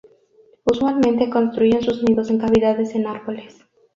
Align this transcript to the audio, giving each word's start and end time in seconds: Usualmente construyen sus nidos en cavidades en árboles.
Usualmente 0.63 1.29
construyen 1.29 1.83
sus 1.83 2.01
nidos 2.01 2.31
en 2.31 2.39
cavidades 2.39 2.95
en 2.95 3.05
árboles. 3.05 3.63